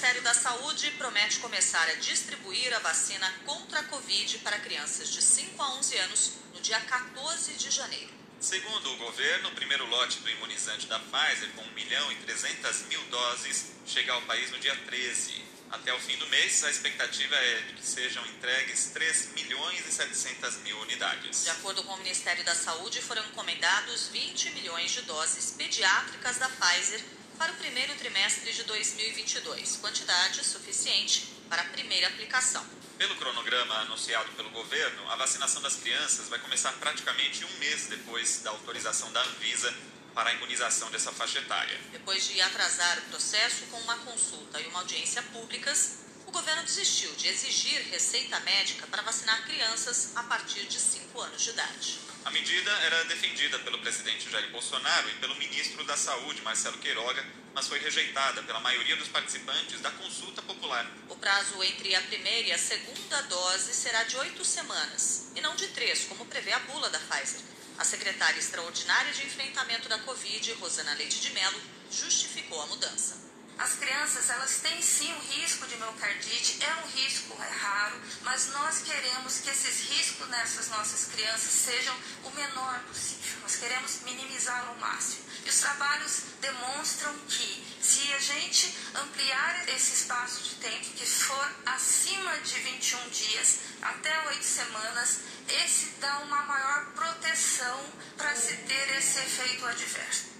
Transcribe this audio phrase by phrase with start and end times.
[0.00, 5.20] Ministério da Saúde promete começar a distribuir a vacina contra a Covid para crianças de
[5.20, 8.08] 5 a 11 anos no dia 14 de janeiro.
[8.40, 12.86] Segundo o governo, o primeiro lote do imunizante da Pfizer, com 1 milhão e 300
[12.86, 15.44] mil doses, chega ao país no dia 13.
[15.70, 19.92] Até o fim do mês, a expectativa é de que sejam entregues 3 milhões e
[19.92, 21.44] 700 mil unidades.
[21.44, 26.48] De acordo com o Ministério da Saúde, foram encomendados 20 milhões de doses pediátricas da
[26.48, 27.04] Pfizer
[27.40, 32.62] para o primeiro trimestre de 2022, quantidade suficiente para a primeira aplicação.
[32.98, 38.42] Pelo cronograma anunciado pelo governo, a vacinação das crianças vai começar praticamente um mês depois
[38.42, 39.74] da autorização da Anvisa
[40.14, 41.80] para a imunização dessa faixa etária.
[41.90, 47.10] Depois de atrasar o processo com uma consulta e uma audiência públicas, o governo desistiu
[47.16, 51.98] de exigir receita médica para vacinar crianças a partir de 5 anos de idade.
[52.24, 57.26] A medida era defendida pelo presidente Jair Bolsonaro e pelo ministro da Saúde, Marcelo Queiroga,
[57.52, 60.88] mas foi rejeitada pela maioria dos participantes da consulta popular.
[61.08, 65.56] O prazo entre a primeira e a segunda dose será de oito semanas, e não
[65.56, 67.40] de três, como prevê a bula da Pfizer.
[67.76, 73.29] A secretária extraordinária de enfrentamento da Covid, Rosana Leite de Mello, justificou a mudança.
[73.60, 78.46] As crianças, elas têm sim um risco de miocardite, é um risco, é raro, mas
[78.54, 81.94] nós queremos que esses riscos nessas nossas crianças sejam
[82.24, 83.38] o menor possível.
[83.42, 85.24] Nós queremos minimizá-lo ao máximo.
[85.44, 91.54] E os trabalhos demonstram que se a gente ampliar esse espaço de tempo, que for
[91.66, 98.96] acima de 21 dias, até 8 semanas, esse dá uma maior proteção para se ter
[98.96, 100.39] esse efeito adverso.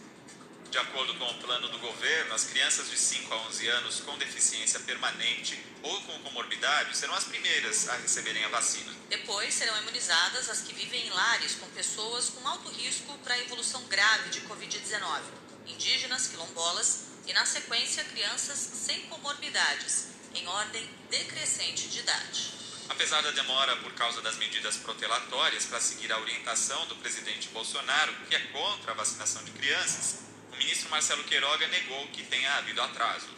[0.71, 4.17] De acordo com o plano do governo, as crianças de 5 a 11 anos com
[4.19, 8.95] deficiência permanente ou com comorbidade serão as primeiras a receberem a vacina.
[9.09, 13.83] Depois serão imunizadas as que vivem em lares com pessoas com alto risco para evolução
[13.89, 15.23] grave de Covid-19,
[15.67, 22.53] indígenas, quilombolas e, na sequência, crianças sem comorbidades, em ordem decrescente de idade.
[22.89, 28.15] Apesar da demora por causa das medidas protelatórias para seguir a orientação do presidente Bolsonaro,
[28.29, 30.30] que é contra a vacinação de crianças,
[30.61, 33.31] ministro Marcelo Queiroga negou que tenha havido atraso.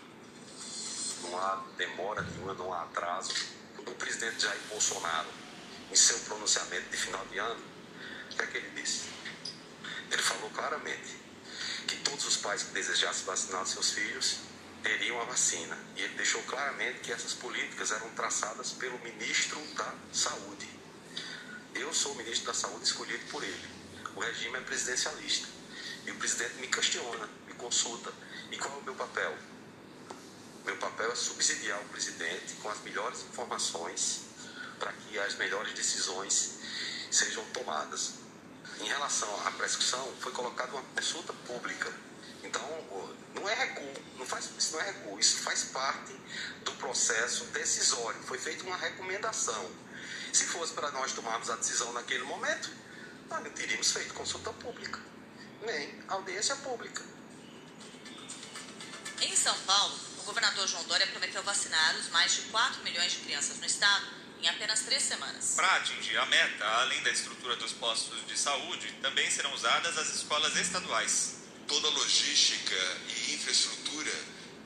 [1.22, 3.32] Não há demora nenhuma, não há atraso.
[3.78, 5.28] O presidente Jair Bolsonaro,
[5.88, 7.62] em seu pronunciamento de final de ano,
[8.28, 9.04] o que é que ele disse?
[10.10, 11.16] Ele falou claramente
[11.86, 14.38] que todos os pais que desejassem vacinar seus filhos
[14.82, 15.78] teriam a vacina.
[15.96, 20.68] E ele deixou claramente que essas políticas eram traçadas pelo ministro da Saúde.
[21.72, 23.68] Eu sou o ministro da Saúde escolhido por ele.
[24.16, 25.51] O regime é presidencialista.
[26.04, 28.12] E o presidente me questiona, me consulta.
[28.50, 29.36] E qual é o meu papel?
[30.64, 34.22] Meu papel é subsidiar o presidente com as melhores informações
[34.78, 36.58] para que as melhores decisões
[37.10, 38.14] sejam tomadas.
[38.80, 41.92] Em relação à prescrição, foi colocada uma consulta pública.
[42.42, 42.62] Então,
[43.34, 46.12] não é recuo, não faz, isso não é recuo, isso faz parte
[46.64, 48.20] do processo decisório.
[48.24, 49.70] Foi feita uma recomendação.
[50.32, 52.70] Se fosse para nós tomarmos a decisão naquele momento,
[53.28, 55.12] nós não teríamos feito consulta pública
[55.64, 57.02] nem audiência pública.
[59.20, 63.18] Em São Paulo, o governador João Dória prometeu vacinar os mais de 4 milhões de
[63.18, 64.06] crianças no estado
[64.40, 65.54] em apenas três semanas.
[65.54, 70.08] Para atingir a meta, além da estrutura dos postos de saúde, também serão usadas as
[70.08, 71.36] escolas estaduais.
[71.68, 72.74] Toda a logística
[73.08, 74.12] e infraestrutura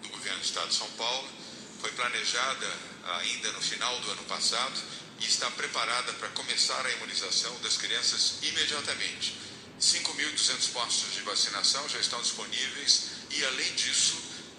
[0.03, 1.29] do governo do estado de São Paulo
[1.81, 2.73] foi planejada
[3.19, 4.81] ainda no final do ano passado
[5.21, 9.46] e está preparada para começar a imunização das crianças imediatamente.
[9.81, 14.17] 5.200 postos de vacinação já estão disponíveis e, além disso,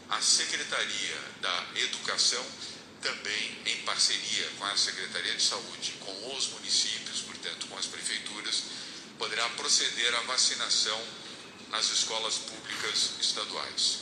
[0.09, 2.45] a Secretaria da Educação,
[3.01, 8.63] também em parceria com a Secretaria de Saúde, com os municípios, portanto, com as prefeituras,
[9.17, 11.01] poderá proceder à vacinação
[11.69, 13.99] nas escolas públicas estaduais.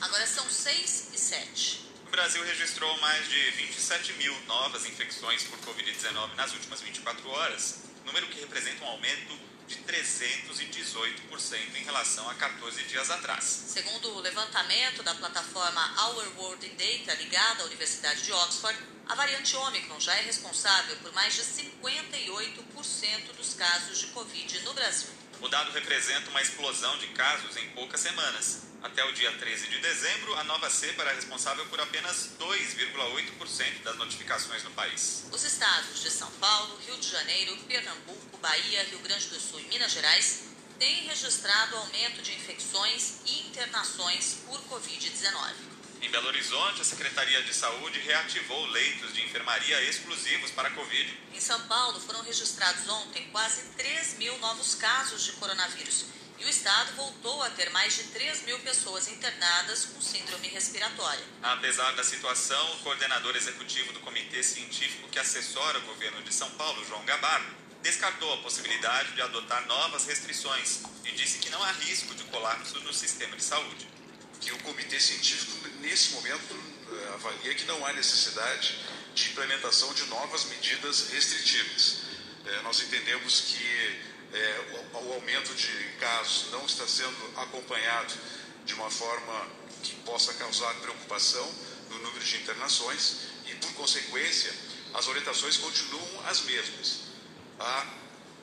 [0.00, 1.80] Agora são 6 e 7.
[2.06, 7.76] O Brasil registrou mais de 27 mil novas infecções por Covid-19 nas últimas 24 horas,
[8.04, 13.44] número que representa um aumento de 318% em relação a 14 dias atrás.
[13.44, 18.78] Segundo o levantamento da plataforma Our World in Data, ligada à Universidade de Oxford,
[19.08, 24.74] a variante Omicron já é responsável por mais de 58% dos casos de Covid no
[24.74, 25.08] Brasil.
[25.40, 28.73] O dado representa uma explosão de casos em poucas semanas.
[28.84, 33.96] Até o dia 13 de dezembro, a nova cepa era responsável por apenas 2,8% das
[33.96, 35.24] notificações no país.
[35.32, 39.64] Os estados de São Paulo, Rio de Janeiro, Pernambuco, Bahia, Rio Grande do Sul e
[39.68, 40.42] Minas Gerais
[40.78, 45.54] têm registrado aumento de infecções e internações por Covid-19.
[46.02, 51.20] Em Belo Horizonte, a Secretaria de Saúde reativou leitos de enfermaria exclusivos para a Covid.
[51.32, 56.04] Em São Paulo, foram registrados ontem quase 3 mil novos casos de coronavírus
[56.44, 61.24] e o estado voltou a ter mais de 3 mil pessoas internadas com síndrome respiratória.
[61.42, 66.50] Apesar da situação, o coordenador executivo do Comitê Científico que assessora o governo de São
[66.50, 67.46] Paulo, João Gabardo,
[67.82, 72.78] descartou a possibilidade de adotar novas restrições e disse que não há risco de colapso
[72.80, 73.88] no sistema de saúde.
[74.38, 76.62] Que o Comitê Científico, nesse momento,
[76.92, 82.02] eh, avalia que não há necessidade de implementação de novas medidas restritivas.
[82.44, 88.14] É, nós entendemos que é, o, o, aumento de casos não está sendo acompanhado
[88.64, 89.46] de uma forma
[89.82, 91.48] que possa causar preocupação
[91.88, 94.52] no número de internações e, por consequência,
[94.92, 97.00] as orientações continuam as mesmas.
[97.60, 97.86] A,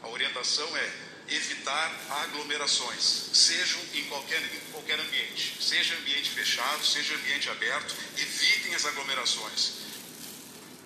[0.04, 0.94] a orientação é
[1.28, 8.76] evitar aglomerações, sejam em qualquer, em qualquer ambiente, seja ambiente fechado, seja ambiente aberto, evitem
[8.76, 9.74] as aglomerações.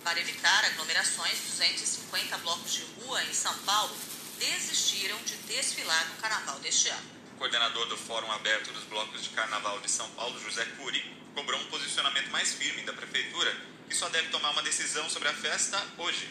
[0.03, 3.95] Para evitar aglomerações, 250 blocos de rua em São Paulo
[4.37, 7.09] desistiram de desfilar no carnaval deste ano.
[7.33, 11.03] O coordenador do Fórum Aberto dos Blocos de Carnaval de São Paulo, José Cury,
[11.33, 13.55] cobrou um posicionamento mais firme da Prefeitura,
[13.89, 16.29] que só deve tomar uma decisão sobre a festa hoje.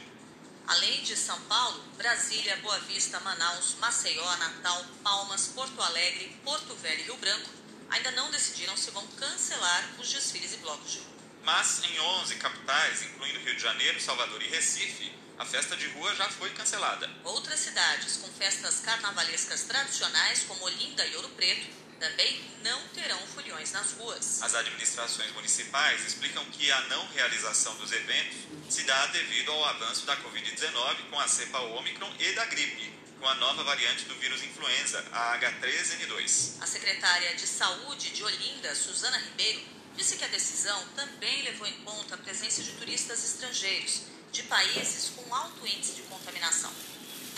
[0.66, 7.00] Além de São Paulo, Brasília, Boa Vista, Manaus, Maceió, Natal, Palmas, Porto Alegre, Porto Velho
[7.00, 7.50] e Rio Branco
[7.90, 11.14] ainda não decidiram se vão cancelar os desfiles e blocos de rua.
[11.44, 16.14] Mas em 11 capitais, incluindo Rio de Janeiro, Salvador e Recife, a festa de rua
[16.14, 17.10] já foi cancelada.
[17.24, 21.66] Outras cidades com festas carnavalescas tradicionais, como Olinda e Ouro Preto,
[21.98, 24.42] também não terão foliões nas ruas.
[24.42, 28.38] As administrações municipais explicam que a não realização dos eventos
[28.68, 33.26] se dá devido ao avanço da Covid-19 com a cepa Ômicron e da gripe, com
[33.26, 36.60] a nova variante do vírus influenza, a H3N2.
[36.60, 39.62] A secretária de Saúde de Olinda, Suzana Ribeiro,
[39.96, 45.12] disse que a decisão também levou em conta a presença de turistas estrangeiros de países
[45.14, 46.72] com alto índice de contaminação.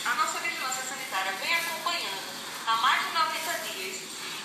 [0.03, 2.25] A nossa vigilância sanitária vem acompanhando
[2.67, 3.97] há mais de 90 dias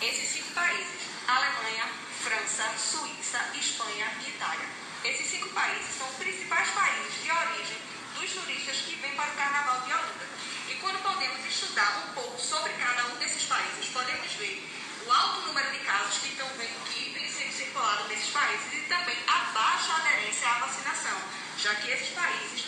[0.02, 1.00] esses cinco países:
[1.30, 1.88] Alemanha,
[2.20, 4.68] França, Suíça, Espanha e Itália.
[5.06, 7.78] Esses cinco países são os principais países de origem
[8.20, 10.28] dos turistas que vêm para o Carnaval de Olinda.
[10.68, 14.70] E quando podemos estudar um pouco sobre cada um desses países, podemos ver
[15.08, 18.82] o alto número de casos que estão vendo que vem sendo circulado nesses países e
[18.90, 22.64] também a baixa aderência à vacinação já que esses países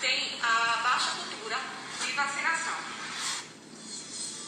[0.00, 1.60] têm a baixa cultura
[2.04, 2.74] de vacinação.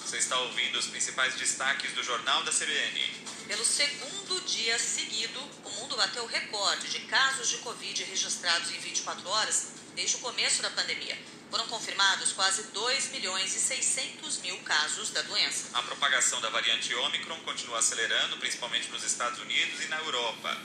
[0.05, 3.25] Você está ouvindo os principais destaques do Jornal da CBN.
[3.47, 9.29] Pelo segundo dia seguido, o mundo bateu recorde de casos de Covid registrados em 24
[9.29, 11.17] horas desde o começo da pandemia.
[11.51, 15.69] Foram confirmados quase 2 milhões e 600 mil casos da doença.
[15.73, 20.61] A propagação da variante Omicron continua acelerando, principalmente nos Estados Unidos e na Europa.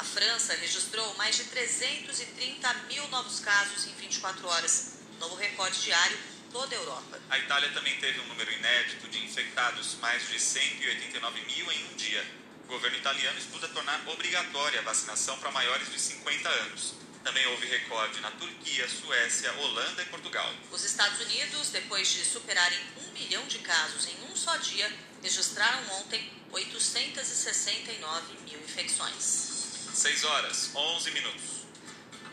[0.00, 6.18] A França registrou mais de 330 mil novos casos em 24 horas, novo recorde diário
[6.50, 7.20] toda a Europa.
[7.28, 11.96] A Itália também teve um número inédito de infectados, mais de 189 mil em um
[11.96, 12.26] dia.
[12.64, 16.94] O governo italiano estuda tornar obrigatória a vacinação para maiores de 50 anos.
[17.22, 20.50] Também houve recorde na Turquia, Suécia, Holanda e Portugal.
[20.72, 24.90] Os Estados Unidos, depois de superarem um milhão de casos em um só dia,
[25.22, 29.59] registraram ontem 869 mil infecções.
[29.92, 31.42] 6 horas, 11 minutos.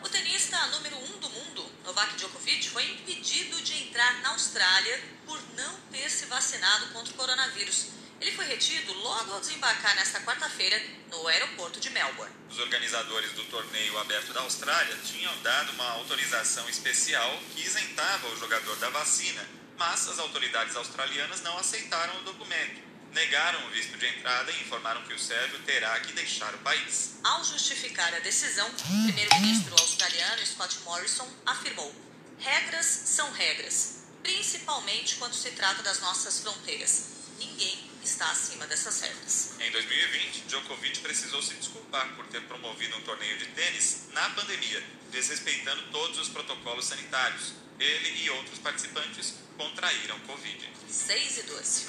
[0.02, 5.02] O tenista número 1 um do mundo, Novak Djokovic, foi impedido de entrar na Austrália
[5.26, 7.88] por não ter se vacinado contra o coronavírus.
[8.20, 12.34] Ele foi retido logo ao desembarcar nesta quarta-feira no aeroporto de Melbourne.
[12.48, 18.38] Os organizadores do torneio aberto da Austrália tinham dado uma autorização especial que isentava o
[18.38, 19.44] jogador da vacina,
[19.76, 25.02] mas as autoridades australianas não aceitaram o documento negaram o visto de entrada e informaram
[25.02, 27.16] que o sérvio terá que deixar o país.
[27.24, 31.94] Ao justificar a decisão, o primeiro-ministro australiano Scott Morrison afirmou:
[32.38, 37.18] regras são regras, principalmente quando se trata das nossas fronteiras.
[37.38, 39.54] Ninguém está acima dessas regras.
[39.60, 44.82] Em 2020, Djokovic precisou se desculpar por ter promovido um torneio de tênis na pandemia,
[45.10, 47.52] desrespeitando todos os protocolos sanitários.
[47.78, 50.68] Ele e outros participantes contraíram Covid.
[50.88, 51.86] 6 e 12.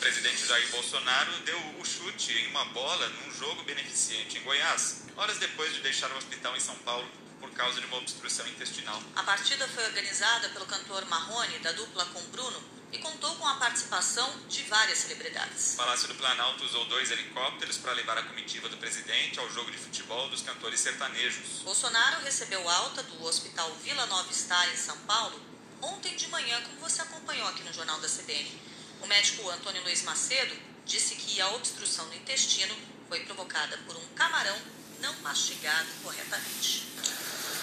[0.00, 5.02] O presidente Jair Bolsonaro deu o chute em uma bola num jogo beneficente em Goiás,
[5.14, 7.06] horas depois de deixar o hospital em São Paulo
[7.38, 8.98] por causa de uma obstrução intestinal.
[9.14, 13.56] A partida foi organizada pelo cantor Marrone, da dupla com Bruno, e contou com a
[13.56, 15.74] participação de várias celebridades.
[15.74, 19.70] O Palácio do Planalto usou dois helicópteros para levar a comitiva do presidente ao jogo
[19.70, 21.60] de futebol dos cantores sertanejos.
[21.62, 25.38] Bolsonaro recebeu alta do Hospital Vila Nova Star, em São Paulo,
[25.82, 28.69] ontem de manhã, como você acompanhou aqui no Jornal da CBN.
[29.02, 30.54] O médico Antônio Luiz Macedo
[30.84, 32.74] disse que a obstrução do intestino
[33.08, 34.56] foi provocada por um camarão
[35.00, 36.86] não mastigado corretamente.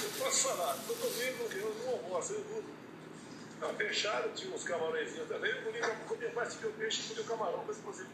[0.04, 2.76] Eu posso falar, no domingo eu não almoço, eu durmo.
[3.60, 5.52] Tá fechado, tinha uns camarõezinhos também.
[5.52, 8.10] Eu comi, comi mastiguei o peixe e comi o camarão, mas inclusive.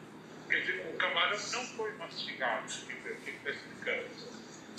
[0.50, 4.10] Quer dizer, o camarão não foi mastigado, que está explicando.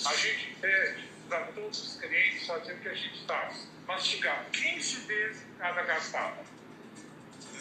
[0.05, 4.95] A gente pede para todos os clientes fazer o que a gente faz: mastigar 15
[5.01, 6.43] vezes cada garfada.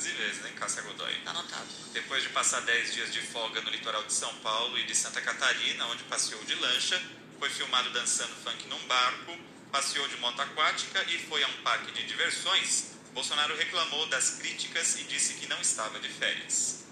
[0.04, 1.14] 15 vezes, hein, Cássia Godoy?
[1.24, 1.66] Tá anotado.
[1.94, 5.22] Depois de passar 10 dias de folga no litoral de São Paulo e de Santa
[5.22, 7.02] Catarina, onde passeou de lancha,
[7.38, 9.34] foi filmado dançando funk num barco,
[9.72, 14.98] passeou de moto aquática e foi a um parque de diversões, Bolsonaro reclamou das críticas
[14.98, 16.84] e disse que não estava de férias.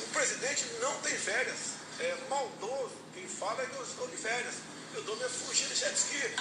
[0.00, 1.74] O presidente não tem férias.
[2.00, 2.96] É maldoso.
[3.14, 4.56] Quem fala é que eu estou de férias.
[4.94, 6.34] Eu dou minha fugida de jet ski.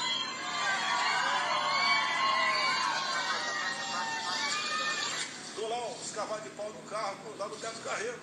[5.56, 8.20] Dou lá uns cavalos de pau no carro, lá no teto do carreiro.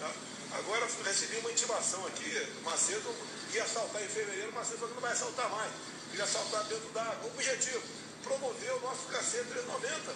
[0.00, 0.12] Tá?
[0.58, 2.30] Agora recebi uma intimação aqui,
[2.64, 3.14] Macedo
[3.52, 5.72] ia assaltar em fevereiro, Macedo falou que não vai assaltar mais.
[6.14, 7.30] Ia assaltar dentro da água.
[7.32, 7.82] Objetivo,
[8.22, 10.14] promover o nosso KC 390.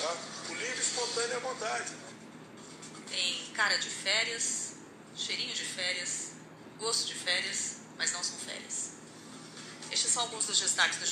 [0.00, 0.16] Tá?
[0.50, 1.92] O livre, espontâneo vontade.
[3.08, 4.74] Tem cara de férias,
[5.16, 6.32] cheirinho de férias,
[6.78, 8.98] gosto de férias, mas não são férias.
[9.90, 11.06] Estes são alguns dos destaques do